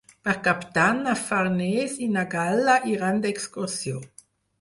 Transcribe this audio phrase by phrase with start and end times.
[0.27, 4.01] Per Cap d'Any na Farners i na Gal·la iran d'excursió.